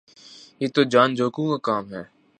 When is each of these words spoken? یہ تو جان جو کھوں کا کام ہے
یہ 0.61 0.67
تو 0.75 0.81
جان 0.91 1.09
جو 1.15 1.29
کھوں 1.29 1.47
کا 1.49 1.57
کام 1.63 1.85
ہے 1.93 2.03